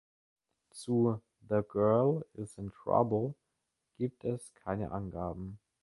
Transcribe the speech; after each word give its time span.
Zu 0.71 1.21
"The 1.47 1.61
Girl 1.71 2.25
Is 2.33 2.57
in 2.57 2.71
Trouble" 2.71 3.35
gibt 3.99 4.23
es 4.23 4.51
keine 4.55 4.89
Angaben. 4.89 5.59